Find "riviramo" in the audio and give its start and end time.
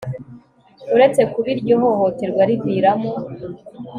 2.49-3.11